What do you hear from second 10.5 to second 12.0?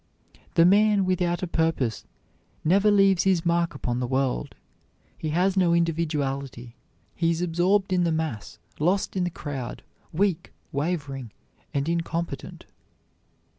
wavering, and